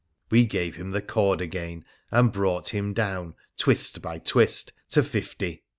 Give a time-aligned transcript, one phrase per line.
[0.31, 5.61] We gave him the cord again, and brought him down, twist by twist, to fifty.